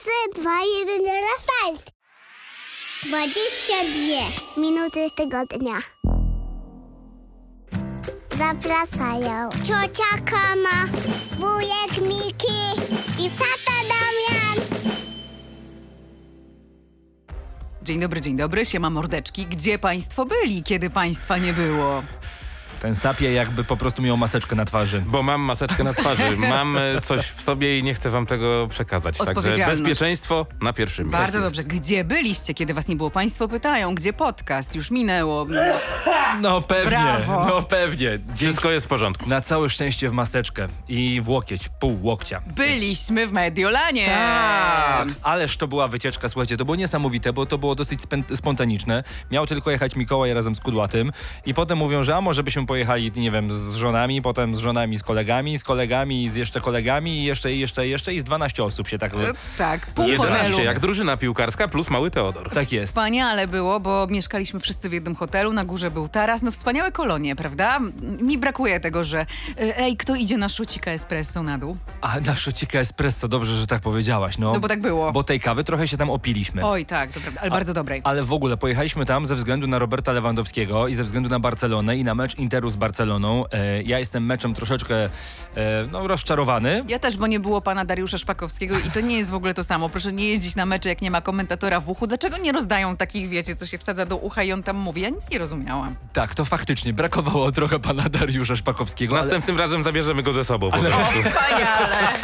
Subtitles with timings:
[0.00, 0.50] 3, 2,
[0.88, 1.90] 1, 0, start!
[3.02, 5.78] 22 minuty tygodnia.
[8.38, 10.86] Zapraszają ciocia Kama,
[11.38, 12.60] wujek Miki
[13.18, 14.66] i tata Damian.
[17.82, 19.46] Dzień dobry, dzień dobry, siema mordeczki.
[19.46, 22.02] Gdzie państwo byli, kiedy państwa nie było?
[22.80, 25.02] Ten sapie jakby po prostu miał maseczkę na twarzy.
[25.06, 28.66] Bo mam maseczkę na twarzy, mam e, coś w sobie i nie chcę wam tego
[28.70, 29.18] przekazać.
[29.18, 31.22] Także bezpieczeństwo na pierwszym miejscu.
[31.22, 31.64] Bardzo dobrze.
[31.64, 33.10] Gdzie byliście, kiedy was nie było?
[33.10, 34.74] Państwo pytają, gdzie podcast?
[34.74, 35.46] Już minęło.
[36.40, 37.44] No pewnie, Brawo.
[37.48, 38.18] no pewnie.
[38.36, 39.28] Wszystko jest w porządku.
[39.28, 42.42] Na całe szczęście w maseczkę i w łokieć, pół łokcia.
[42.46, 44.06] Byliśmy w Mediolanie.
[44.06, 48.00] Tak, ależ to była wycieczka, słuchajcie, to było niesamowite, bo to było dosyć
[48.34, 49.04] spontaniczne.
[49.30, 51.12] Miał tylko jechać Mikołaj razem z Kudłatym
[51.46, 54.98] i potem mówią, że a może byśmy pojechali, nie wiem, z żonami, potem z żonami,
[54.98, 58.88] z kolegami, z kolegami, z jeszcze kolegami i jeszcze, jeszcze, jeszcze i z 12 osób
[58.88, 59.14] się tak...
[59.14, 59.16] E,
[59.58, 60.64] Tak, pół 11, hotelu.
[60.64, 62.50] jak drużyna piłkarska plus mały Teodor.
[62.50, 62.86] Tak jest.
[62.86, 67.36] Wspaniale było, bo mieszkaliśmy wszyscy w jednym hotelu, na górze był taras, no wspaniałe kolonie,
[67.36, 67.78] prawda?
[68.20, 71.76] Mi brakuje tego, że e, ej, kto idzie na szocika espresso na dół?
[72.00, 74.52] A na szocika espresso, dobrze, że tak powiedziałaś, no.
[74.52, 75.12] No bo tak było.
[75.12, 76.64] Bo tej kawy trochę się tam opiliśmy.
[76.66, 78.00] Oj, tak, to prawda, ale bardzo dobrej.
[78.04, 81.96] Ale w ogóle pojechaliśmy tam ze względu na Roberta Lewandowskiego i ze względu na Barcelonę
[81.96, 83.44] i na mecz Interu z Barceloną.
[83.52, 85.10] E, ja jestem meczem troszeczkę e,
[85.92, 86.84] no, rozczarowany.
[86.88, 89.62] Ja też, bo nie było pana Dariusza Szpakowskiego i to nie jest w ogóle to
[89.64, 89.88] samo.
[89.88, 92.06] Proszę nie jeździć na mecze, jak nie ma komentatora w uchu.
[92.06, 95.00] Dlaczego nie rozdają takich, wiecie, co się wsadza do ucha i on tam mówi?
[95.00, 95.94] Ja nic nie rozumiałam.
[96.12, 99.14] Tak, to faktycznie brakowało trochę pana Dariusza Szpakowskiego.
[99.14, 100.70] Ale, Następnym razem zabierzemy go ze sobą.
[100.70, 102.14] Po O, wspaniale!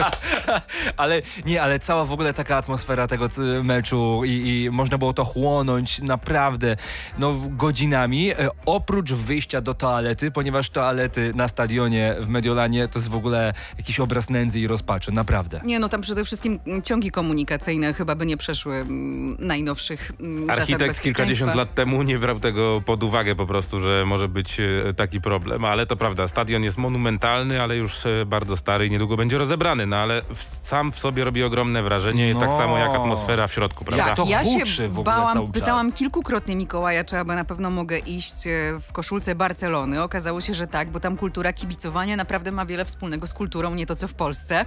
[0.96, 3.28] ale nie, ale cała w ogóle taka atmosfera tego
[3.62, 6.76] meczu i, i można było to chłonąć naprawdę
[7.18, 8.30] no, godzinami.
[8.30, 13.52] E, oprócz wyjścia do toalety, ponieważ toalety na stadionie w Mediolanie to jest w ogóle
[13.78, 15.60] jakiś obraz nędzy i rozpaczy, naprawdę.
[15.64, 21.00] Nie, no tam przede wszystkim ciągi komunikacyjne chyba by nie przeszły mm, najnowszych mm, Architekt
[21.00, 25.20] kilkadziesiąt lat temu nie brał tego pod uwagę po prostu, że może być e, taki
[25.20, 29.38] problem, ale to prawda, stadion jest monumentalny, ale już e, bardzo stary i niedługo będzie
[29.38, 32.40] rozebrany, no ale w, sam w sobie robi ogromne wrażenie, No.
[32.40, 34.06] tak samo jak atmosfera w środku, prawda?
[34.06, 35.54] Jak to ja się w ogóle cały bałam, czas.
[35.54, 38.50] pytałam kilkukrotnie Mikołaja, czy aby na pewno mogę iść e,
[38.88, 40.02] w koszulce Barcelony.
[40.16, 43.86] Okazało się, że tak, bo tam kultura kibicowania naprawdę ma wiele wspólnego z kulturą, nie
[43.86, 44.66] to co w Polsce.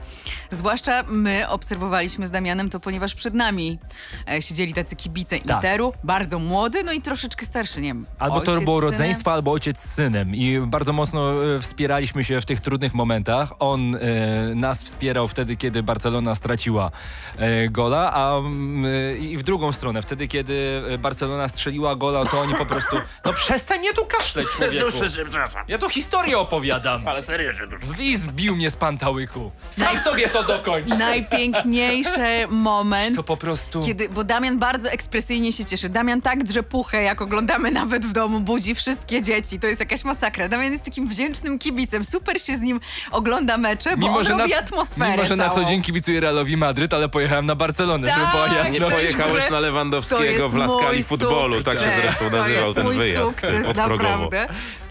[0.52, 3.80] Zwłaszcza my obserwowaliśmy z Damianem to, ponieważ przed nami
[4.32, 5.56] e, siedzieli tacy kibice Tak.
[5.58, 8.92] Interu, bardzo młody, no i troszeczkę starszy, nie wiem, Albo to ojciec było z synem.
[8.92, 10.36] rodzeństwo, albo ojciec z synem.
[10.36, 13.54] I bardzo mocno e, wspieraliśmy się w tych trudnych momentach.
[13.60, 14.00] On e,
[14.56, 16.92] nas wspierał wtedy, kiedy Barcelona straciła
[17.38, 22.26] e, gola, a mm, e, i w drugą stronę, wtedy, kiedy e, Barcelona strzeliła gola,
[22.26, 22.96] to oni po prostu.
[23.26, 24.92] No przestań mnie tu kaszleć, człowieku.
[24.92, 25.10] się,
[25.48, 25.66] przepraszam.
[25.68, 27.08] Ja tu historię opowiadam.
[27.08, 27.86] Ale serio, że duszę.
[27.98, 29.52] Wi zbił mnie z pantałyku.
[29.72, 30.88] Sam sobie to dokończ.
[30.88, 33.16] Najpiękniejszy moment.
[33.16, 33.84] To po prostu.
[33.86, 35.90] Kiedy, bo Damian bardzo ekspresyjnie się cieszy.
[35.90, 39.60] Damian tak drze puchę, jak oglądamy nawet w domu, budzi wszystkie dzieci.
[39.60, 40.48] To jest jakaś masakra.
[40.48, 42.04] Damian jest takim wdzięcznym kibicem.
[42.04, 42.80] Super się z nim
[43.12, 45.68] ogląda mecze, bo on robi atmosferę mimo, że na co całą.
[45.68, 48.80] dzień kibicuję Realowi Madryt, ale pojechałem na Barcelonę, żeby Tak, była to jasność.
[48.80, 52.86] Nie jest pojechałeś na Lewandowskiego w Laskali Futbolu, tak się zresztą To nazywał jest ten
[52.86, 54.48] mój wyjazd sukces, naprawdę.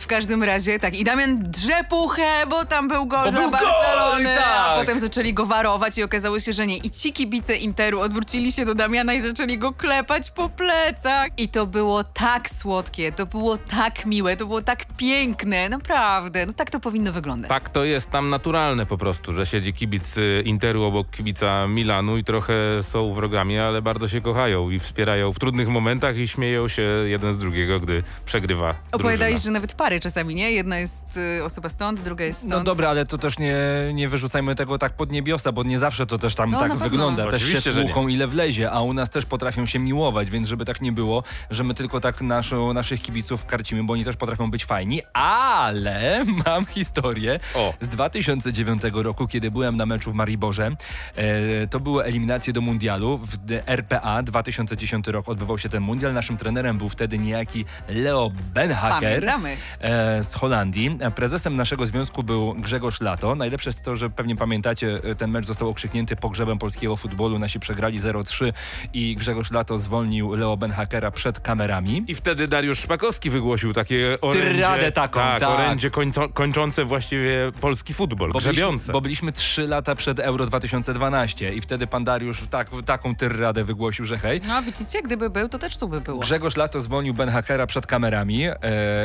[0.08, 0.94] W każdym razie tak.
[0.94, 4.78] I Damian drze puchę, bo tam był gol Bo dla był gol, Barcelony, a tak.
[4.80, 6.76] potem zaczęli go warować i okazało się, że nie.
[6.76, 11.28] I ci kibice Interu odwrócili się do Damiana i zaczęli go klepać po plecach.
[11.36, 16.46] I to było tak słodkie, to było tak miłe, to było tak piękne, naprawdę.
[16.46, 17.48] No tak to powinno wyglądać.
[17.48, 22.16] Tak to jest tam naturalne po prostu, że siedzi kibic y, Interu obok kibica Milanu
[22.16, 26.69] i trochę są wrogami, ale bardzo się kochają i wspierają w trudnych momentach i śmieją
[26.69, 29.44] się jeden z drugiego, gdy przegrywa Opowiadałeś, drużyna.
[29.44, 30.53] że nawet pary czasami, nie?
[30.53, 32.53] Jedna jest y, osoba stąd, druga jest stąd.
[32.53, 33.56] No dobra, ale to też nie,
[33.94, 37.25] nie wyrzucajmy tego tak pod niebiosa, bo nie zawsze to też tam No, tak wygląda.
[37.31, 40.64] Też Oczywiście, się tłuką ile wlezie, a u nas też potrafią się miłować, więc żeby
[40.64, 44.50] tak nie było, że my tylko tak naszą, naszych kibiców karcimy, bo oni też potrafią
[44.50, 47.75] być fajni, ale mam historię O.
[47.81, 50.70] z 2009 roku, kiedy byłem na meczu w Mariborze.
[51.16, 53.37] E, to były eliminacje do mundialu w
[53.67, 56.12] RPA 2010 rok odbywał się ten mundial.
[56.12, 59.56] Naszym trenerem był wtedy niejaki Leo Benhaker Pamiętamy.
[59.88, 60.99] E, z Holandii.
[61.14, 63.35] Prezesem naszego związku był Grzegorz Lato.
[63.35, 67.38] Najlepsze jest to, że pewnie pamiętacie, e, ten mecz został okrzyknięty pogrzebem polskiego futbolu.
[67.38, 68.52] Nasi przegrali 0-3
[68.93, 72.05] i Grzegorz Lato zwolnił Leo Benhakera przed kamerami.
[72.08, 75.49] I wtedy Dariusz Szpakowski wygłosił takie orędzie, Tyradę taką, tak, tak.
[75.50, 78.70] orędzie końco, kończące właściwie polski futbol, Bo grzebiące.
[78.76, 83.64] byliśmy, bo byliśmy 3 lata przed Euro 2012 i wtedy pan Dariusz tak, taką tyradę
[83.64, 84.41] wygłosił, że hej.
[84.49, 86.19] No widzicie, gdyby był, to też tu by było.
[86.20, 88.55] Grzegorz Lato zwolnił Ben Hakera przed kamerami e,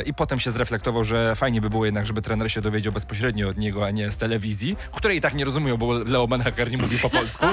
[0.05, 3.49] i potem się zreflektował reflektował, że fajnie by było jednak, żeby trener się dowiedział bezpośrednio
[3.49, 6.77] od niego, a nie z telewizji, której i tak nie rozumieją, bo Leo Manhaker nie
[6.77, 7.45] mówi po polsku.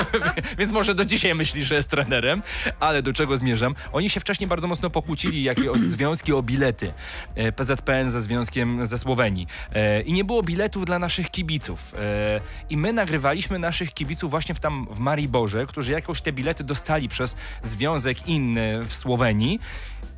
[0.58, 2.42] Więc może do dzisiaj myśli, że jest trenerem.
[2.80, 3.74] Ale do czego zmierzam?
[3.92, 6.92] Oni się wcześniej bardzo mocno pokłócili, jakie o związki o bilety.
[7.34, 9.46] E, PZPN ze związkiem ze Słowenii.
[9.72, 11.94] E, I nie było biletów dla naszych kibiców.
[11.98, 12.40] E,
[12.70, 17.08] I my nagrywaliśmy naszych kibiców właśnie w tam w Mariborze, którzy jakoś te bilety dostali
[17.08, 19.60] przez związek inny w Słowenii.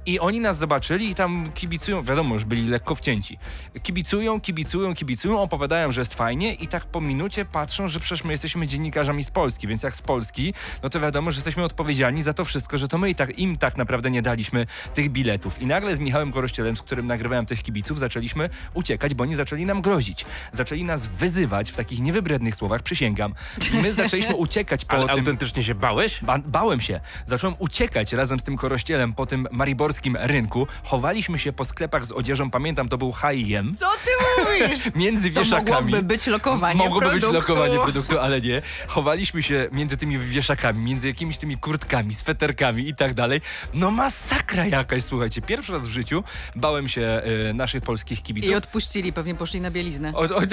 [0.09, 3.39] I oni nas zobaczyli i tam kibicują, wiadomo, już byli lekko wcięci.
[3.83, 8.33] Kibicują, kibicują, kibicują, opowiadają, że jest fajnie i tak po minucie patrzą, że przecież my
[8.33, 12.33] jesteśmy dziennikarzami z Polski, więc jak z Polski, no to wiadomo, że jesteśmy odpowiedzialni za
[12.33, 15.63] to wszystko, że to my i tak, im tak naprawdę nie daliśmy tych biletów.
[15.63, 19.67] I nagle z Michałem Korościelem, z którym nagrywałem tych kibiców, zaczęliśmy uciekać, bo oni zaczęli
[19.67, 20.25] nam grozić.
[20.53, 23.35] Zaczęli nas wyzywać w takich niewybrednych słowach, przysięgam.
[23.73, 25.19] I my zaczęliśmy uciekać po Ale tym...
[25.19, 26.25] autentycznie się bałeś?
[26.25, 27.01] Ba bałem się.
[27.27, 30.67] Zacząłem uciekać razem z tym korościelem po tym mariborskim rynku.
[30.85, 32.51] Chowaliśmy się po sklepach z odzieżą.
[32.51, 33.77] Pamiętam, to był H&M.
[33.81, 34.11] Co ty
[34.45, 34.81] mówisz?
[34.95, 35.71] Między To wieszakami.
[35.93, 37.53] mogłoby być lokowanie Mogłoby być produktu.
[37.53, 38.63] lokowanie produktu, ale nie.
[38.87, 43.41] Chowaliśmy się między tymi wieszakami, między jakimiś tymi kurtkami, sweterkami i tak dalej.
[43.75, 45.43] No masakra jakaś, słuchajcie.
[45.43, 46.25] Pierwszy raz w życiu
[46.57, 47.03] bałem się
[47.49, 48.51] e, naszych polskich kibiców.
[48.51, 50.13] I odpuścili, pewnie poszli na bieliznę.
[50.15, 50.45] Od, od,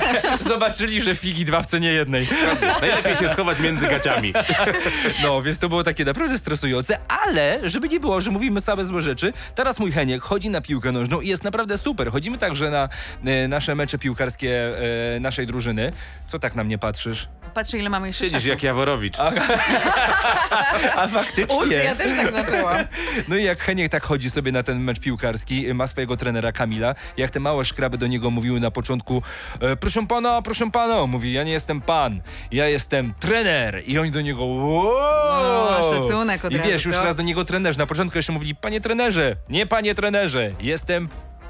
[0.48, 2.28] zobaczyli, że figi dwa w cenie jednej.
[2.80, 4.32] Najlepiej się schować między gaciami.
[5.22, 9.02] No, więc to było takie naprawdę stresujące, ale żeby nie było, że mówimy same złe
[9.02, 12.10] rzeczy, teraz mój Heniek chodzi na piłkę nożną i jest naprawdę super.
[12.10, 12.88] Chodzimy także na
[13.24, 14.78] e, nasze mecze piłkarskie
[15.16, 15.92] e, naszej drużyny.
[16.26, 17.28] Co tak na mnie patrzysz?
[17.58, 18.48] Patrzę, ile mamy jeszcze Siedzisz czasu.
[18.48, 19.16] jak Jaworowicz.
[20.96, 21.56] A faktycznie.
[21.56, 22.76] Ucz, ja też tak zaczęłam.
[23.28, 26.94] No i jak Heniek tak chodzi sobie na ten mecz piłkarski, ma swojego trenera Kamila,
[27.16, 29.22] jak te małe szkraby do niego mówiły na początku,
[29.60, 32.20] e, proszę pana, proszę pana, mówi, ja nie jestem pan,
[32.52, 33.82] ja jestem trener.
[33.86, 35.70] I oni do niego, wow!
[35.70, 37.04] No, szacunek od I razu, wiesz, już co?
[37.04, 37.78] raz do niego trenerzy.
[37.78, 41.08] Na początku jeszcze mówili, panie trenerze, nie panie trenerze, jestem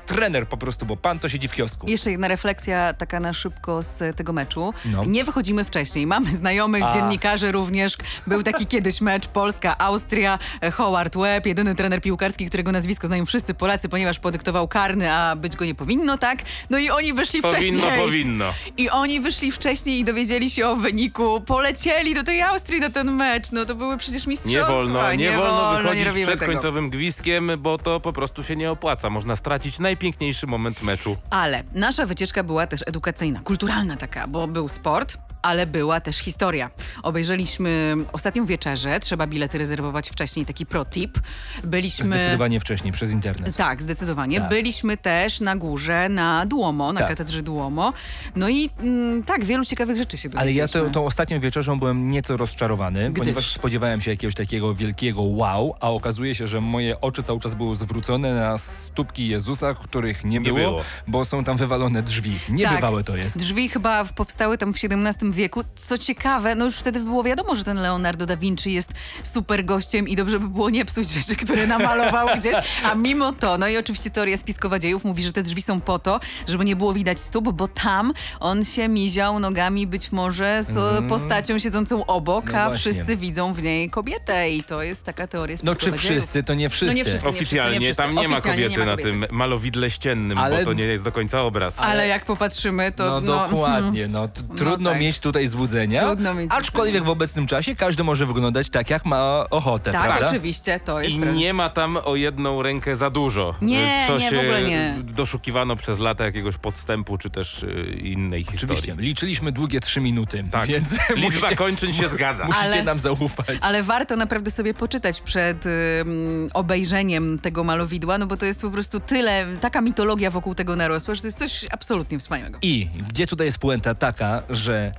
[0.09, 1.87] trener po prostu, bo pan to siedzi w kiosku.
[1.91, 4.75] Jeszcze jedna refleksja taka na szybko z tego meczu.
[4.85, 5.05] No.
[5.05, 6.07] Nie wychodzimy wcześniej.
[6.07, 6.93] Mamy znajomych A.
[6.93, 7.97] dziennikarzy również.
[8.27, 10.39] Był taki kiedyś mecz Polska-Austria.
[10.61, 15.37] e, Howard Webb, jedyny trener piłkarski, którego nazwisko znają wszyscy Polacy, ponieważ podyktował karny, a
[15.37, 16.39] być go nie powinno, tak?
[16.71, 18.05] No i oni wyszli Powinno, wcześniej.
[18.07, 18.55] powinno.
[18.77, 21.41] I oni wyszli wcześniej i dowiedzieli się o wyniku.
[21.41, 23.53] Polecieli do tej Austrii na ten mecz.
[23.53, 24.61] No to były przecież mistrzostwa.
[24.61, 26.53] Nie wolno, nie, wolno nie wychodzić robimy przed tego.
[26.53, 29.11] końcowym gwizdkiem, bo to po prostu się nie opłaca.
[29.11, 31.17] Można stracić najpiękniejszy moment meczu.
[31.31, 36.71] Ale nasza wycieczka była też edukacyjna, kulturalna taka, bo był sport, ale była też historia.
[37.03, 41.19] Obejrzeliśmy ostatnią wieczerzę, trzeba bilety rezerwować wcześniej, taki pro tip.
[41.65, 42.05] Byliśmy...
[42.07, 43.57] Zdecydowanie wcześniej, przez internet.
[43.57, 44.41] Tak, zdecydowanie.
[44.41, 44.49] Tak.
[44.51, 47.09] Byliśmy też na górze, na Duomo, na Tak.
[47.09, 47.93] katedrze Duomo.
[48.37, 50.81] No i mm, tak, wielu ciekawych rzeczy się Ale ja dowiedzieliśmy.
[50.95, 53.19] to, tą ostatnią wieczerzą byłem nieco rozczarowany, Gdyż?
[53.19, 57.55] ponieważ spodziewałem się jakiegoś takiego wielkiego wow, a okazuje się, że moje oczy cały czas
[57.55, 60.81] były zwrócone na stópki Jezusa, których nie, Nie było, było.
[61.07, 62.39] bo są tam wywalone drzwi.
[62.49, 63.39] Niebywałe to jest.
[63.39, 65.63] Drzwi chyba w- powstały tam w XVII wieku.
[65.75, 68.93] Co ciekawe, no już wtedy było wiadomo, że ten Leonardo da Vinci jest
[69.35, 72.55] super gościem i dobrze by było nie psuć rzeczy, które namalował gdzieś.
[72.85, 75.99] A mimo to, no i oczywiście teoria spiskowa dziejów mówi, że te drzwi są po
[75.99, 81.05] to, żeby nie było widać stóp, bo tam on się miział nogami być może z
[81.09, 82.53] postacią siedzącą obok.
[82.53, 82.93] No a właśnie.
[82.93, 86.21] wszyscy widzą w niej kobietę i to jest taka teoria No spiskowa czy dziejów.
[86.23, 86.95] wszyscy, to nie wszyscy.
[86.97, 87.29] nie wszyscy.
[87.29, 88.03] Oficjalnie wszyscy.
[88.03, 90.85] tam nie ma Oficjalnie kobiety nie ma na tym malowidle ściennym, Ale- bo to nie
[90.85, 91.79] jest do końca obraz.
[91.81, 95.01] Ale jak popatrzymy, to No, no, dokładnie, no, t- trudno tak.
[95.01, 97.07] mieć tutaj złudzenia, Trudno mieć aczkolwiek złudzenia.
[97.07, 100.27] w obecnym czasie każdy może wyglądać tak, jak ma ochotę, Tak, prawda?
[100.27, 101.39] oczywiście, to jest I prawda.
[101.41, 103.55] nie ma tam o jedną rękę za dużo.
[103.63, 104.95] Nie, co nie, w się ogóle nie.
[105.03, 108.79] doszukiwano przez lata jakiegoś podstępu, czy też y, innej historii.
[108.79, 110.67] Oczywiście, liczyliśmy długie trzy minuty, Tak.
[110.67, 112.45] więc Liczba musicie, kończyn się zgadza.
[112.47, 113.59] musicie Ale- nam zaufać.
[113.61, 118.71] Ale warto naprawdę sobie poczytać przed ym, obejrzeniem tego malowidła, no bo to jest po
[118.71, 122.59] prostu tyle, taka mitologia wokół tego narosła, że to jest coś absolutnie wspaniałego.
[122.63, 124.93] I gdzie tutaj jest puenta taka, że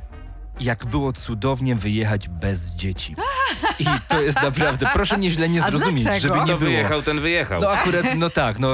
[0.60, 3.16] jak było cudownie wyjechać bez dzieci.
[3.80, 6.34] I to jest naprawdę, proszę mnie źle nie zrozumieć, dlaczego?
[6.34, 6.72] żeby nie Kto było.
[6.72, 7.62] wyjechał, ten wyjechał.
[7.62, 8.74] No akurat, no tak, no,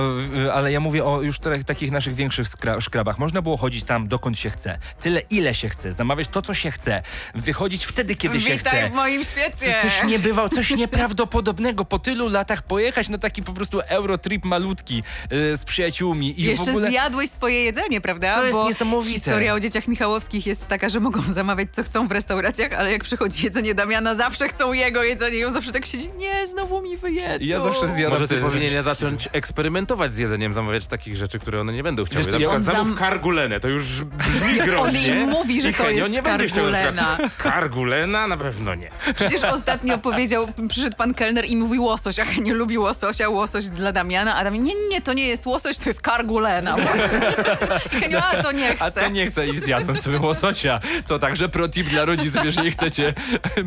[0.53, 3.19] ale ja mówię o już takich naszych większych skra- szkrabach.
[3.19, 6.71] Można było chodzić tam dokąd się chce, tyle ile się chce, zamawiać to, co się
[6.71, 7.01] chce,
[7.35, 8.89] wychodzić wtedy, kiedy się Witaj chce.
[8.89, 9.75] w moim świecie!
[9.81, 15.03] Coś nie bywał, coś nieprawdopodobnego po tylu latach pojechać na taki po prostu eurotrip malutki
[15.31, 16.89] y, z przyjaciółmi i Jeszcze w ogóle...
[16.89, 18.35] zjadłeś swoje jedzenie, prawda?
[18.35, 19.13] To jest Bo niesamowite.
[19.13, 23.03] historia o dzieciach Michałowskich jest taka, że mogą zamawiać co chcą w restauracjach, ale jak
[23.03, 26.97] przychodzi jedzenie Damiana, zawsze chcą jego jedzenie i on zawsze tak siedzi, nie, znowu mi
[26.97, 27.37] wyjedzą.
[27.45, 28.81] Ja zawsze zjadam Może ty rzeczy.
[28.81, 32.23] zacząć eksperymentować z jedzeniem, zamawiać takich rzeczy, które one nie będą chciały.
[32.23, 35.07] Wiesz, Na przykład on zamów zam- kargulenę, to już brzmi groźnie.
[35.07, 37.17] im mówi, że I to Henio jest kargulena.
[37.37, 38.27] Kargulena?
[38.27, 38.89] Na pewno nie.
[39.15, 43.91] Przecież ostatnio powiedział, przyszedł pan kelner i mówi łosoś, a nie lubi łososia, łosoś dla
[43.91, 46.75] Damiana, a Damian, nie, nie, to nie jest łosoś, to jest kargulena.
[47.93, 49.01] I Henio, a to nie A chcę.
[49.01, 50.79] to nie chcę i zjadłem sobie łososia.
[51.07, 53.13] To także pro tip dla rodziców, jeżeli chcecie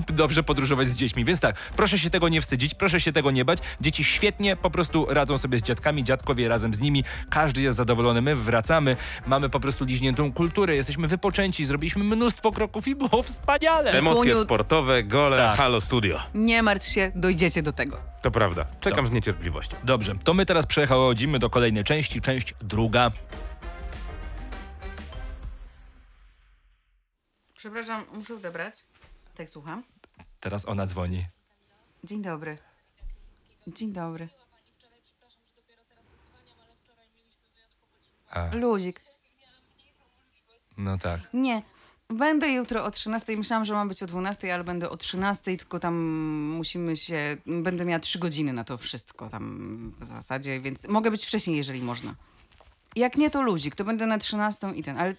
[0.09, 1.25] dobrze podróżować z dziećmi.
[1.25, 3.59] Więc tak, proszę się tego nie wstydzić, proszę się tego nie bać.
[3.81, 7.05] Dzieci świetnie po prostu radzą sobie z dziadkami, dziadkowie razem z nimi.
[7.31, 12.89] Każdy jest zadowolony, my wracamy, mamy po prostu liźniętą kulturę, jesteśmy wypoczęci, zrobiliśmy mnóstwo kroków
[12.89, 13.93] i było wspaniale.
[13.93, 15.57] Emocje Kuniu- sportowe, gole, Tak.
[15.57, 16.21] halo studio.
[16.35, 17.97] Nie martw się, dojdziecie do tego.
[18.23, 18.65] To prawda.
[18.81, 19.77] Czekam z niecierpliwością.
[19.85, 23.11] Dobrze, to my teraz przechodzimy do kolejnej części, część druga.
[27.59, 28.85] Przepraszam, muszę odebrać.
[29.35, 29.83] Tak, słucham.
[30.41, 31.27] Teraz ona dzwoni.
[32.05, 32.59] Dzień dobry.
[33.67, 34.29] Dzień dobry.
[38.31, 38.55] A.
[38.55, 39.03] Luzik.
[40.77, 41.21] No tak.
[41.33, 41.63] Nie.
[42.09, 43.37] Będę jutro o 13.
[43.37, 45.95] Myślałam, że mam być o 12, ale będę o 13, tylko tam
[46.57, 47.37] musimy się.
[47.47, 51.83] Będę miała 3 godziny na to wszystko tam w zasadzie, więc mogę być wcześniej, jeżeli
[51.83, 52.15] można.
[52.97, 55.15] Jak nie, to luzik, to będę na 13 i ten, ale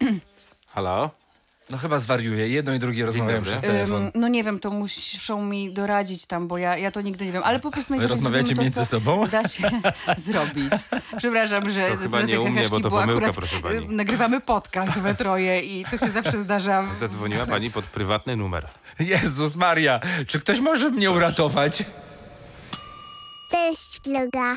[0.74, 1.23] Halo?
[1.70, 2.48] No chyba zwariuję.
[2.48, 4.02] Jedno i drugie rozmawiają przez telefon.
[4.04, 7.32] ym, no nie wiem, to muszą mi doradzić tam, bo ja, ja to nigdy nie
[7.32, 9.26] wiem, ale po prostu najwyżej rozmawiacie to, między co sobą?
[9.28, 9.70] Da się
[10.26, 10.72] zrobić.
[11.16, 13.96] Przepraszam, że To chyba nie u mnie, bo to bo pomyłka, akurat, proszę pani.
[13.96, 16.84] Nagrywamy podcast we troje i to się zawsze zdarza.
[17.00, 18.66] Zadzwoniła pani pod prywatny numer.
[19.00, 21.84] Jezus Maria, czy ktoś może mnie uratować?
[23.50, 24.56] Cześć, vloga.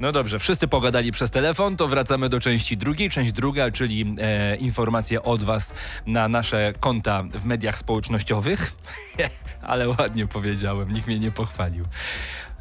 [0.00, 3.10] No dobrze, wszyscy pogadali przez telefon, to wracamy do części drugiej.
[3.10, 5.74] Część druga, czyli e, informacje od Was
[6.06, 8.72] na nasze konta w mediach społecznościowych.
[9.62, 11.84] Ale ładnie powiedziałem, nikt mnie nie pochwalił.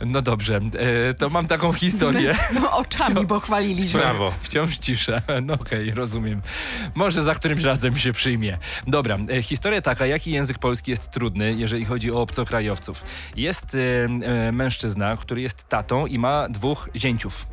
[0.06, 0.60] No dobrze,
[1.10, 2.36] e, to mam taką historię.
[2.62, 4.00] No oczami, bo chwaliliśmy.
[4.00, 4.34] Brawo.
[4.42, 5.22] Wciąż cisza.
[5.44, 6.42] No okej, rozumiem.
[6.96, 8.58] Może za którymś razem się przyjmie.
[8.88, 13.04] Dobra, e, historia taka, jaki język polski jest trudny, jeżeli chodzi o obcokrajowców.
[13.36, 13.78] Jest
[14.26, 17.48] e, mężczyzna, który jest tatą i ma dwóch zięciów.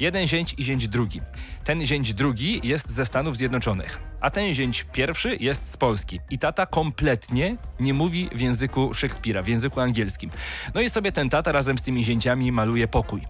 [0.00, 1.20] Jeden zięć i zięć drugi.
[1.66, 6.20] Ten zięć drugi jest ze Stanów Zjednoczonych, a ten zięć pierwszy jest z Polski.
[6.30, 10.30] I tata kompletnie nie mówi w języku Szekspira, w języku angielskim.
[10.74, 13.20] No i sobie ten tata razem z tymi zięciami maluje pokój.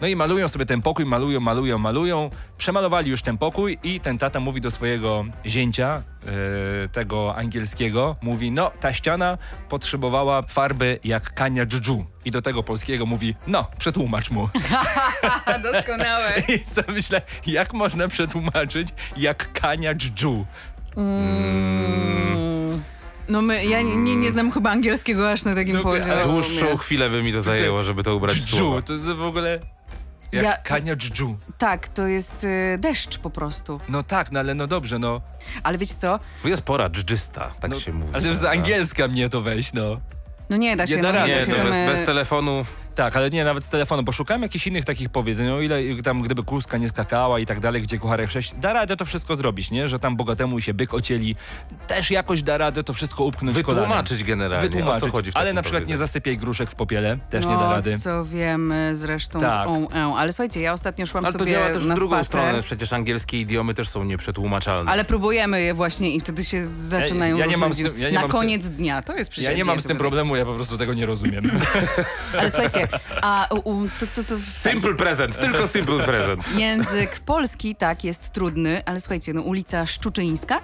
[0.00, 2.30] No i malują sobie ten pokój, malują, malują, malują.
[2.58, 6.02] Przemalowali już ten pokój i ten tata mówi do swojego zięcia,
[6.84, 9.38] e, tego angielskiego, mówi, no ta ściana
[9.68, 12.04] potrzebowała farby jak kania dżdżu.
[12.24, 14.48] I do tego polskiego mówi, no przetłumacz mu.
[15.72, 16.32] Doskonałe.
[16.54, 20.46] I sobie myślę, jak można przetłumaczyć jak kania dżdżu?
[23.28, 26.22] No my, ja nie, nie, nie znam chyba angielskiego aż na takim No, ale poziomie.
[26.24, 28.82] Dłuższą chwilę by mi to zajęło, żeby to ubrać w Dżdżu, słowa.
[28.82, 29.60] to jest w ogóle
[30.32, 31.36] jak Ja- kania dżdżu.
[31.58, 33.80] Tak, to jest y, deszcz po prostu.
[33.88, 35.20] No tak, no ale no dobrze, no.
[35.62, 36.18] Ale wiecie co?
[36.42, 38.14] To jest pora dżdżysta, tak no się mówi.
[38.14, 40.00] ale z angielska mnie to weź, no.
[40.50, 42.64] No nie da się, Nie no da nie da Nie, się to bez, bez telefonu.
[42.96, 46.22] Tak, ale nie, nawet z telefonu, bo szukałem jakichś innych takich powiedzeń, o ile tam
[46.22, 49.70] gdyby kózka nie skakała i tak dalej, gdzie kucharek sześć, da radę to wszystko zrobić,
[49.70, 49.88] nie?
[49.88, 51.36] Że tam bogatemu się byk ocieli,
[51.88, 53.84] też jakoś da radę to wszystko upchnąć kolanem.
[53.84, 57.18] Wytłumaczyć generalnie, Wytłumaczyć, o co chodzi w ale na przykład nie zasypiaj gruszek w popiele,
[57.30, 57.98] też no, nie da rady.
[57.98, 59.68] co wiemy zresztą Tak.
[59.68, 60.14] z on, ę.
[60.16, 62.26] Ale słuchajcie, ja ostatnio szłam Ale to sobie działa też na w drugą spacer.
[62.28, 62.62] stronę.
[62.62, 64.90] Przecież angielskie idiomy też są nieprzetłumaczalne.
[64.90, 68.14] Ale próbujemy je właśnie i wtedy się zaczynają ja nie różne mam tym- ja nie
[68.14, 70.54] Na mam koniec dnia, to jest przecież Ja nie mam z tym problemu, ja po
[70.54, 71.44] prostu tego nie rozumiem.
[72.38, 72.85] Ale słuchajcie,
[73.22, 76.58] a u, u, to, to, to, Simple present, tylko simple present.
[76.58, 80.60] język polski tak jest trudny, ale słuchajcie, no ulica Szczuczyńska,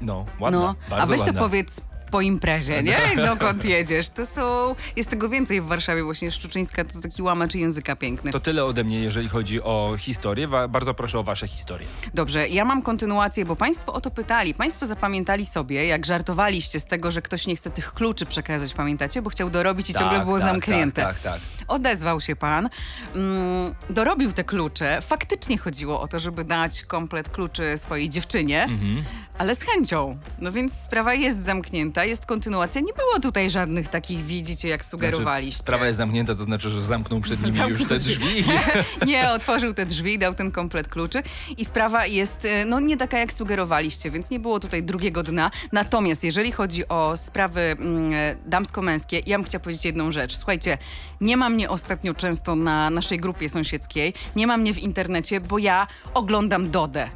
[0.00, 0.58] No, ładna,
[0.90, 1.32] no, a weź ładna.
[1.34, 1.80] to powiedz
[2.14, 2.98] po imprezie, nie?
[3.30, 4.08] Dokąd jedziesz?
[4.08, 8.32] To są, jest tego więcej w Warszawie właśnie, Szczuczyńska to taki łamacz języka piękny.
[8.32, 10.48] To tyle ode mnie, jeżeli chodzi o historię.
[10.48, 11.86] Wa- bardzo proszę o wasze historie.
[12.14, 14.54] Dobrze, ja mam kontynuację, bo Państwo o to pytali.
[14.54, 19.22] Państwo zapamiętali sobie, jak żartowaliście z tego, że ktoś nie chce tych kluczy przekazać, pamiętacie?
[19.22, 21.02] Bo chciał dorobić i ciągle było tak, zamknięte.
[21.02, 21.40] Tak, tak, tak.
[21.68, 22.68] Odezwał się pan,
[23.14, 25.00] mm, dorobił te klucze.
[25.02, 29.04] Faktycznie chodziło o to, żeby dać komplet kluczy swojej dziewczynie, Mhm.
[29.38, 30.18] ale z chęcią.
[30.38, 32.80] No więc sprawa jest zamknięta Jest kontynuacja.
[32.80, 35.56] Nie było tutaj żadnych takich, widzicie, jak sugerowaliście.
[35.56, 38.44] Znaczy, sprawa jest zamknięta, to znaczy, że zamknął przed nimi Zamknął już te drzwi.
[39.06, 41.22] nie, otworzył te drzwi, dał ten komplet kluczy
[41.56, 45.50] i sprawa jest e, no nie taka, jak sugerowaliście, więc nie było tutaj drugiego dna.
[45.72, 48.12] Natomiast jeżeli chodzi o sprawy mm,
[48.46, 50.36] damsko-męskie, ja bym chciała powiedzieć jedną rzecz.
[50.36, 50.78] Słuchajcie,
[51.20, 55.58] nie ma mnie ostatnio często na naszej grupie sąsiedzkiej, nie ma mnie w internecie, bo
[55.58, 57.10] ja oglądam Dodę.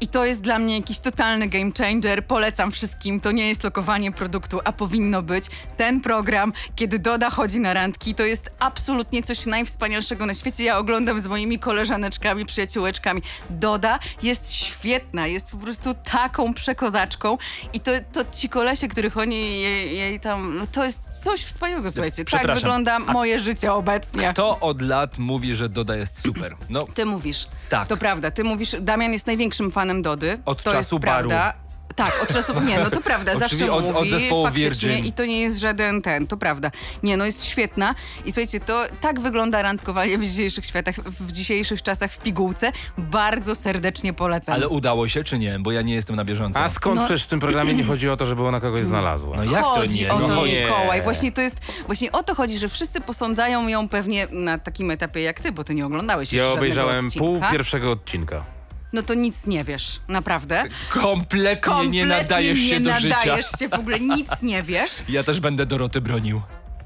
[0.00, 2.26] I to jest dla mnie jakiś totalny game changer.
[2.26, 3.20] Polecam wszystkim.
[3.20, 5.44] To nie jest lokowanie produktu, a powinno być.
[5.76, 10.64] Ten program, kiedy Doda chodzi na randki, to jest absolutnie coś najwspanialszego na świecie.
[10.64, 13.22] Ja oglądam z moimi koleżaneczkami, przyjaciółeczkami.
[13.50, 17.38] Doda jest świetna, jest po prostu taką przekozaczką.
[17.72, 20.58] I to, to ci kolesie, których oni jej, jej tam...
[20.58, 22.24] No to jest coś wspaniałego, słuchajcie.
[22.24, 24.32] Tak wygląda moje życie obecnie.
[24.32, 26.56] To od lat mówi, że Doda jest super.
[26.70, 27.48] No, Ty mówisz.
[27.70, 27.88] Tak.
[27.88, 28.30] To prawda.
[28.30, 30.38] Ty mówisz, Damian jest największym fanem Dody.
[30.44, 31.28] Od to czasu jest baru.
[31.28, 31.71] prawda.
[31.96, 32.60] Tak, od czasu.
[32.60, 33.98] Nie, no to prawda, zawsze od- mówi.
[33.98, 35.04] od zespołu faktycznie, Virgin.
[35.06, 36.70] I to nie jest żaden ten, to prawda.
[37.02, 37.94] Nie, no jest świetna.
[38.24, 42.72] I słuchajcie, to tak wygląda randkowanie w dzisiejszych światach, w dzisiejszych czasach w pigułce.
[42.98, 44.54] Bardzo serdecznie polecam.
[44.54, 45.58] ale udało się czy nie?
[45.58, 46.60] Bo ja nie jestem na bieżąco.
[46.60, 49.36] A skąd No- przecież w tym programie nie chodzi o to, żeby ona kogoś znalazła?
[49.36, 50.12] No jak to chodzi nie?
[50.12, 51.02] o No to chodzi- Mikołaj.
[51.02, 55.20] Właśnie to jest, właśnie o to chodzi, że wszyscy posądzają ją pewnie na takim etapie
[55.22, 58.44] jak ty, bo ty nie oglądałeś Ja jeszcze żadnego obejrzałem pół pierwszego odcinka.
[58.92, 60.64] No to nic nie wiesz, naprawdę.
[60.90, 63.58] Kompletnie, Kompletnie nie nadajesz się nie do nadajesz życia.
[63.58, 64.90] się w ogóle, nic nie wiesz.
[65.08, 66.40] Ja też będę Doroty bronił.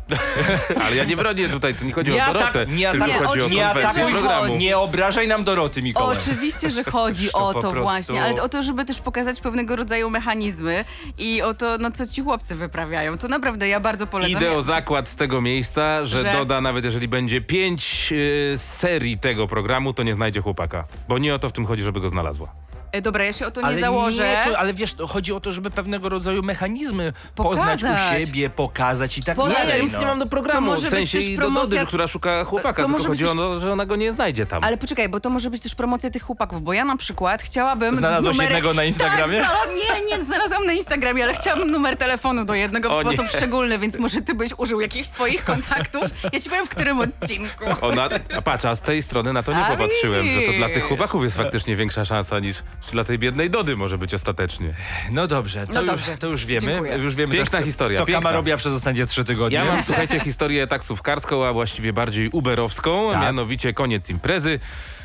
[0.86, 3.26] Ale ja nie bronię tutaj, tu nie chodzi Nie o Dorotę, atak- nie tylko atakuj-
[3.26, 4.56] chodzi o nie atakuj- programu.
[4.56, 6.16] Nie obrażaj nam Doroty, Mikołaj.
[6.18, 9.76] Oczywiście, że chodzi To o to prostu- właśnie, ale o to, żeby też pokazać pewnego
[9.76, 10.84] rodzaju mechanizmy
[11.18, 13.18] i o to, no co ci chłopcy wyprawiają.
[13.18, 14.32] To naprawdę ja bardzo polecam.
[14.42, 19.18] Idę o zakład z tego miejsca, że, Że- Doda, nawet jeżeli będzie pięć y, serii
[19.18, 20.84] tego programu, to nie znajdzie chłopaka.
[21.08, 22.52] Bo nie o to w tym chodzi, żeby go znalazła.
[22.96, 24.22] E, Dobra, ja się o to nie Ale założę.
[24.46, 28.26] Nie, to, ale wiesz, to chodzi o to, żeby pewnego rodzaju mechanizmy poznać u Pokazać.
[28.26, 29.68] siebie, pokazać i tak Poza dalej.
[29.68, 30.00] tym- Ja nic no.
[30.00, 32.44] nie mam do programu, To może w być sensie i promocja- do Dody, która szuka
[32.44, 34.64] chłopaka, To tylko może chodzi być o to, że ona go nie znajdzie tam.
[34.64, 37.96] Ale poczekaj, bo to może być też promocja tych chłopaków, bo ja na przykład chciałabym.
[37.96, 38.50] Znalazłaś numer...
[38.52, 39.38] jednego na Instagramie?
[39.40, 39.68] Tak, znalaz...
[40.10, 43.12] Nie, nie znalazłam na Instagramie, ale chciałabym numer telefonu do jednego w O nie.
[43.16, 46.02] sposób szczególny, więc może ty byś użył jakichś swoich kontaktów.
[46.32, 47.64] Ja ci powiem, w którym odcinku.
[47.80, 50.68] Ona, a patrz, a z tej strony na to nie A popatrzyłem, że to dla
[50.68, 52.56] tych chłopaków jest faktycznie większa szansa niż
[52.92, 54.74] dla tej biednej Dody może być ostatecznie.
[55.10, 56.16] No dobrze, to, No już, dobrze.
[56.16, 56.66] to już wiemy.
[56.66, 56.96] Dziękuję.
[56.98, 58.22] Już wiemy Piękna też, historia, co piękna.
[58.22, 59.58] Kama robiła przez ostatnie trzy tygodnie.
[59.58, 63.22] Ja mam, słuchajcie, historię taksówkarską, a właściwie bardziej uberowską, Tak.
[63.22, 64.60] mianowicie koniec imprezy.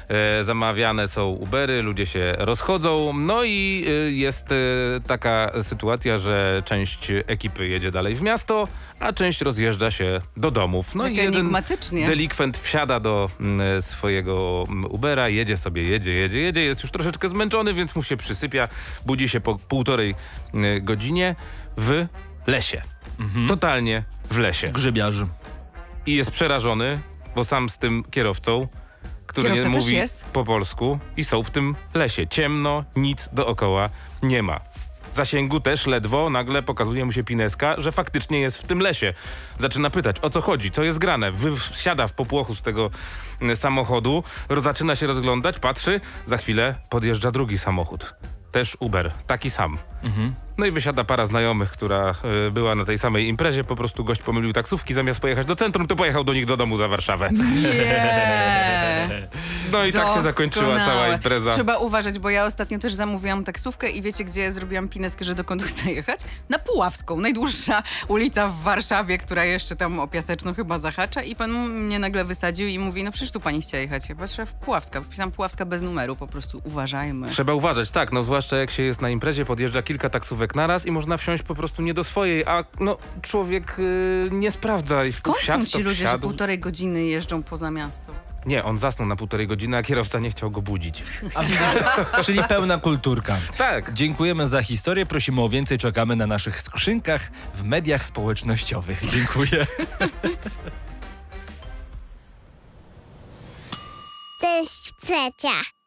[0.09, 4.55] E, zamawiane są Ubery, ludzie się rozchodzą, no i e, jest e,
[5.07, 8.67] taka sytuacja, że część ekipy jedzie dalej w miasto,
[8.99, 10.95] a część rozjeżdża się do domów.
[10.95, 12.07] No Tak i jeden enigmatycznie.
[12.07, 13.29] delikwent wsiada do
[13.81, 18.67] swojego Ubera, jedzie sobie, jedzie, jedzie, jedzie, jest już troszeczkę zmęczony, więc mu się przysypia,
[19.05, 20.15] budzi się po półtorej
[20.81, 21.35] godzinie
[21.77, 22.05] w
[22.47, 22.81] lesie.
[23.47, 24.67] Totalnie w lesie.
[24.69, 25.15] Grzybiarz.
[26.05, 26.99] I jest przerażony,
[27.35, 28.67] bo sam z tym kierowcą,
[29.31, 30.25] który Kierowca też mówi jest?
[30.25, 32.27] po polsku i są w tym lesie.
[32.27, 33.89] Ciemno, nic dookoła
[34.23, 34.59] nie ma.
[35.13, 39.13] W zasięgu też ledwo, nagle pokazuje mu się pineska, że faktycznie jest w tym lesie.
[39.59, 41.31] Zaczyna pytać, o co chodzi, co jest grane.
[41.31, 42.89] Wy- Wsiada w popłochu z tego
[43.41, 44.23] mm, samochodu,
[44.57, 48.13] zaczyna się rozglądać, patrzy, za chwilę podjeżdża drugi samochód.
[48.51, 49.77] Też Uber, taki sam.
[50.57, 52.13] No i wysiada para znajomych, która
[52.47, 53.63] y, była na tej samej imprezie.
[53.63, 56.77] Po prostu gość pomylił taksówki, zamiast pojechać do centrum, to pojechał do nich do domu
[56.77, 57.29] za Warszawę.
[57.31, 59.09] Nie.
[59.71, 61.53] No i tak się zakończyła cała impreza.
[61.53, 65.63] Trzeba uważać, bo ja ostatnio też zamówiłam taksówkę i wiecie, gdzie zrobiłam pineskę, że dokąd
[65.69, 66.19] chcę jechać?
[66.49, 71.69] Na Puławską, najdłuższa ulica w Warszawie, która jeszcze tam o Piaseczną chyba zahacza i pan
[71.69, 74.09] mnie nagle wysadził i mówi, no przecież tu pani chciała jechać.
[74.09, 77.27] Ja patrzę w Puławska, wpisałam Puławska bez numeru, po prostu uważajmy.
[77.27, 80.91] Trzeba uważać, tak, no zwłaszcza jak się jest na imprezie, podjeżdża kilka taksówek naraz i
[80.91, 85.37] można wsiąść po prostu nie do swojej, a no człowiek y, nie sprawdza i Skąd
[85.37, 86.21] wsiadł, są ci ludzie, że wsiadł.
[86.27, 88.11] półtorej godziny jeżdżą poza miasto?
[88.45, 91.03] Nie, on zasnął na półtorej godziny, a kierowca nie chciał go budzić.
[92.25, 93.37] Czyli pełna kulturka.
[93.57, 93.93] Tak.
[93.93, 95.05] Dziękujemy za historię.
[95.05, 95.77] Prosimy o więcej.
[95.77, 99.01] Czekamy na naszych skrzynkach w mediach społecznościowych.
[99.09, 99.65] Dziękuję.
[104.41, 105.80] Część trzecia.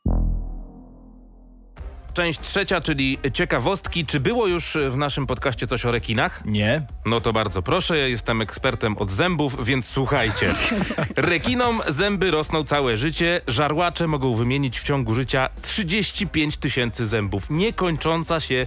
[2.15, 4.07] Część trzecia, czyli ciekawostki.
[4.07, 6.45] Czy było już w naszym podcaście coś o rekinach?
[6.45, 6.83] Nie.
[7.07, 10.55] No to bardzo proszę, ja jestem ekspertem od zębów, więc słuchajcie.
[11.17, 17.51] Rekinom zęby rosną całe życie, żarłacze mogą wymienić w ciągu życia 35 tysięcy zębów.
[17.51, 18.67] Niekończąca się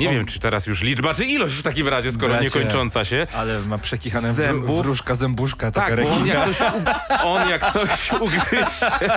[0.00, 0.12] Nie O.
[0.12, 2.44] wiem, czy teraz już liczba, czy ilość w takim razie, skoro Bracie.
[2.44, 3.26] niekończąca się.
[3.34, 4.70] Ale ma przekichane Zębów.
[4.70, 8.56] wró- wróżka, zębuszka, taka Tak, on jak coś, u- on jak coś ugryzie.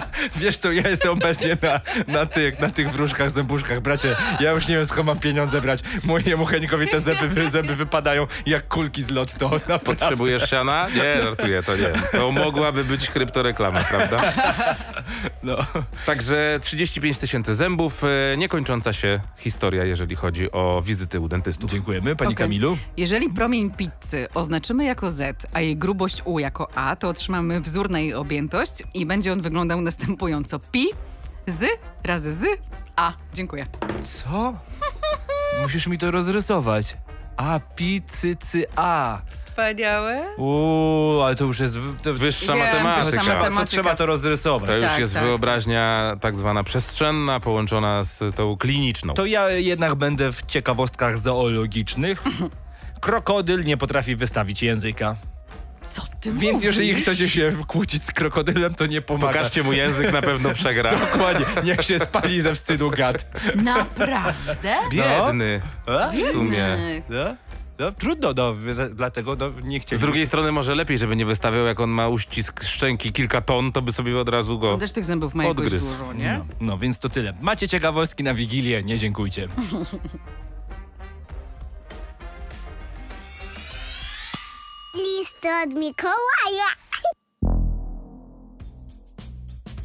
[0.41, 3.80] Wiesz co, ja jestem obecnie na, na, tych, na tych wróżkach, zębuszkach.
[3.82, 5.80] Bracie, ja już nie wiem skąd mam pieniądze brać.
[6.04, 9.50] Mojemu Henikowi te zęby, zęby wypadają jak kulki z lotto.
[9.52, 9.80] Naprawdę.
[9.86, 10.88] Potrzebujesz siana?
[10.96, 11.89] Nie, żartuję, to nie.
[12.12, 14.34] To mogłaby być kryptoreklama, prawda?
[15.44, 15.58] No.
[16.06, 21.71] Także 35 tysięcy zębów, e, niekończąca się historia, jeżeli chodzi o wizyty u dentystów.
[21.71, 22.45] Dziękujemy, pani Okej.
[22.45, 22.77] Kamilu.
[22.97, 27.89] Jeżeli promień pizzy oznaczymy jako Z, a jej grubość U jako A, to otrzymamy wzór
[27.89, 30.60] na jej objętość i będzie on wyglądał następująco.
[30.60, 30.86] Pi,
[31.47, 31.65] z,
[32.03, 32.45] razy z,
[32.95, 33.13] A.
[33.34, 33.65] Dziękuję.
[34.03, 34.53] Co?
[35.62, 36.97] Musisz mi to rozrysować.
[37.41, 39.21] A, pi, cy, cy, a.
[39.30, 40.21] Wspaniałe.
[40.38, 41.77] Uuu, ale to już jest...
[41.80, 43.06] w- To, Wyższa Wiem, matematyka.
[43.06, 43.65] wyższa trzeba, to matematyka.
[43.67, 44.69] trzeba to rozrysować.
[44.69, 45.23] To już Tak, jest tak.
[45.23, 49.13] wyobraźnia tak zwana przestrzenna, połączona z tą kliniczną.
[49.13, 52.23] To ja jednak będę w ciekawostkach zoologicznych.
[53.01, 55.15] Krokodyl nie potrafi wystawić języka.
[55.82, 56.63] Co ty Więc mówisz?
[56.63, 59.28] jeżeli chcecie się kłócić z krokodylem, to nie pomaga.
[59.28, 60.91] Pokażcie mu język, na pewno przegra.
[61.12, 63.26] Dokładnie, niech się spali ze wstydu gad.
[63.56, 64.76] Naprawdę?
[64.91, 65.62] Biedny
[66.28, 66.65] w sumie.
[67.10, 67.36] No,
[67.80, 68.54] no trudno, no,
[68.96, 70.02] dlatego no, nie Z chcieli.
[70.02, 73.82] drugiej strony może lepiej, żeby nie wystawiał, jak on ma uścisk szczęki kilka ton, to
[73.82, 74.74] by sobie od razu go...
[74.74, 75.91] On też tych zębów ma Odgryzł.
[75.91, 76.38] dużo, nie?
[76.38, 77.34] No, no, więc to tyle.
[77.41, 79.48] Macie ciekawostki na Wigilię, nie dziękujcie.
[85.43, 86.65] Listy od Mikołaja.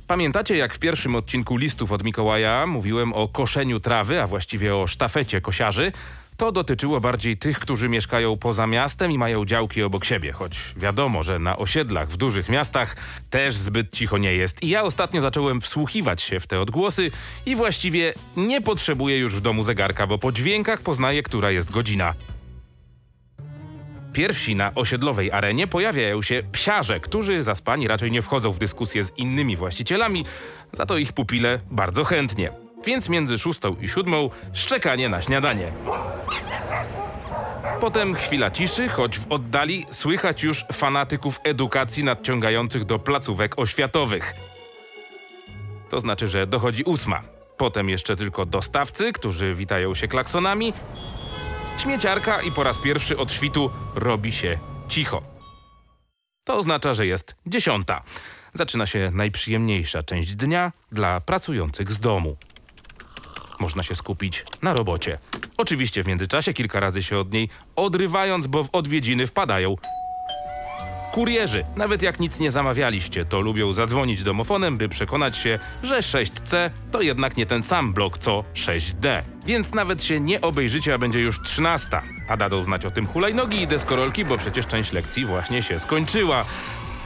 [0.07, 4.87] Pamiętacie, jak w pierwszym odcinku listów od Mikołaja mówiłem o koszeniu trawy, a właściwie o
[4.87, 5.93] sztafecie kosiarzy?
[6.37, 11.23] To dotyczyło bardziej tych, którzy mieszkają poza miastem i mają działki obok siebie, choć wiadomo,
[11.23, 12.97] że na osiedlach w dużych miastach
[13.31, 14.63] też zbyt cicho nie jest.
[14.63, 17.11] I ja ostatnio zacząłem wsłuchiwać się w te odgłosy
[17.47, 22.15] i właściwie nie potrzebuję już w domu zegarka, bo po dźwiękach poznaję, która jest godzina.
[24.17, 29.19] Pierwsi na osiedlowej arenie pojawiają się psiarze, którzy zaspani raczej nie wchodzą w dyskusję z
[29.19, 30.25] innymi właścicielami,
[30.73, 32.53] za to ich pupile bardzo chętnie.
[32.85, 35.73] Więc między szóstą i siódmą szczekanie na śniadanie.
[37.81, 44.35] Potem chwila ciszy, choć w oddali słychać już fanatyków edukacji nadciągających do placówek oświatowych.
[45.89, 47.23] To znaczy, że dochodzi ósma.
[47.57, 50.73] Potem jeszcze tylko dostawcy, którzy witają się klaksonami,
[51.79, 54.59] Śmieciarka i po raz pierwszy od świtu robi się
[54.89, 55.23] cicho.
[56.45, 58.03] To oznacza, że jest dziesiąta.
[58.55, 62.37] Zaczyna się najprzyjemniejsza część dnia dla pracujących z domu.
[63.61, 65.19] Można się skupić na robocie.
[65.57, 69.77] Oczywiście w międzyczasie kilka razy się od niej odrywając, bo w odwiedziny wpadają
[71.17, 76.71] Kurierzy, nawet jak nic nie zamawialiście, to lubią zadzwonić domofonem, by przekonać się, że 6C
[76.91, 79.23] to jednak nie ten sam blok co 6D.
[79.47, 81.89] Więc nawet się nie obejrzycie, a będzie już 13.
[82.29, 86.45] A dadzą znać o tym hulajnogi i deskorolki, bo przecież część lekcji właśnie się skończyła.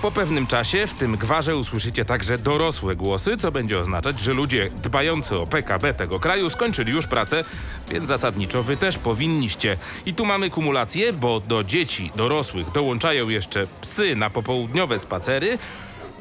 [0.02, 4.70] Po pewnym czasie w tym gwarze usłyszycie także dorosłe głosy, co będzie oznaczać, że ludzie
[4.82, 7.44] dbający o PKB tego kraju skończyli już pracę,
[7.90, 9.76] więc zasadniczo wy też powinniście.
[10.06, 15.58] I tu mamy kumulację, bo do dzieci dorosłych dołączają jeszcze psy na popołudniowe spacery,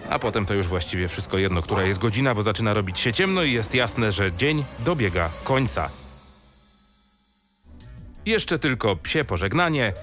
[0.10, 3.44] a potem to już właściwie wszystko jedno, która jest godzina, bo zaczyna robić się ciemno
[3.44, 5.90] i jest jasne, że dzień dobiega końca.
[8.26, 9.94] Jeszcze tylko psie pożegnanie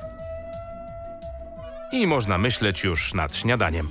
[1.93, 3.89] i można myśleć już nad śniadaniem.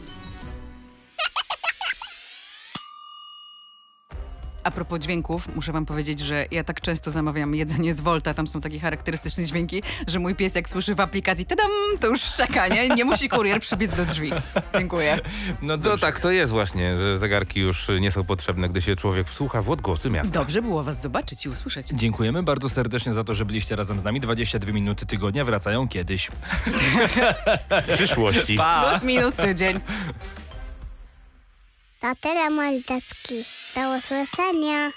[4.65, 8.47] A propos dźwięków, muszę wam powiedzieć, że ja tak często zamawiam jedzenie z Volta, tam
[8.47, 12.67] są takie charakterystyczne dźwięki, że mój pies jak słyszy w aplikacji tadam, to już szczeka,
[12.67, 12.89] nie?
[12.89, 14.32] Nie musi kurier przybiec do drzwi.
[14.78, 15.19] Dziękuję.
[15.62, 16.01] No dobrze.
[16.01, 19.69] tak to jest właśnie, że zegarki już nie są potrzebne, gdy się człowiek wsłucha w
[19.69, 20.39] odgłosy miasta.
[20.39, 21.88] Dobrze było was zobaczyć i usłyszeć.
[21.88, 24.19] Dziękujemy bardzo serdecznie za to, że byliście razem z nami.
[24.19, 26.32] 22 minuty tygodnia wracają kiedyś.
[27.88, 28.58] W przyszłości.
[28.58, 29.80] Plus minus tydzień.
[32.06, 33.46] To tyle, moi dziecki.
[33.76, 34.91] Do usłyszenia.